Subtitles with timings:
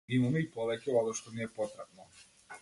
[0.17, 2.09] Имаме и повеќе одошто ни е потребно.